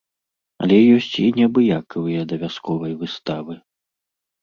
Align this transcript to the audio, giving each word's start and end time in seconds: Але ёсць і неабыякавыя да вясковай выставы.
Але 0.63 0.79
ёсць 0.95 1.09
і 1.25 1.27
неабыякавыя 1.37 2.21
да 2.35 2.43
вясковай 2.47 3.01
выставы. 3.07 3.53